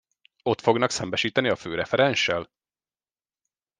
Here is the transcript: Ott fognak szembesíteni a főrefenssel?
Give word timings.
Ott 0.43 0.61
fognak 0.61 0.89
szembesíteni 0.89 1.49
a 1.49 1.55
főrefenssel? 1.55 2.49